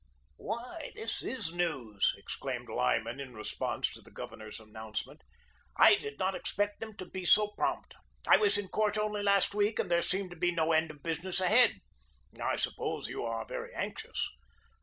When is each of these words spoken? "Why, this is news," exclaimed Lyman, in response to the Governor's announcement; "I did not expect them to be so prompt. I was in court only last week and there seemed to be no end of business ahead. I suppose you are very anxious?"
"Why, 0.37 0.89
this 0.95 1.21
is 1.21 1.53
news," 1.53 2.15
exclaimed 2.17 2.69
Lyman, 2.69 3.19
in 3.19 3.35
response 3.35 3.93
to 3.93 4.01
the 4.01 4.09
Governor's 4.09 4.59
announcement; 4.59 5.21
"I 5.77 5.93
did 5.93 6.17
not 6.17 6.33
expect 6.33 6.79
them 6.79 6.95
to 6.97 7.05
be 7.05 7.23
so 7.23 7.49
prompt. 7.49 7.93
I 8.27 8.37
was 8.37 8.57
in 8.57 8.67
court 8.69 8.97
only 8.97 9.21
last 9.21 9.53
week 9.53 9.77
and 9.77 9.91
there 9.91 10.01
seemed 10.01 10.31
to 10.31 10.35
be 10.35 10.51
no 10.51 10.71
end 10.71 10.89
of 10.89 11.03
business 11.03 11.39
ahead. 11.39 11.81
I 12.43 12.55
suppose 12.55 13.09
you 13.09 13.23
are 13.23 13.45
very 13.45 13.75
anxious?" 13.75 14.27